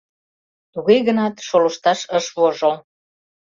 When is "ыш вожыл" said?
2.17-2.73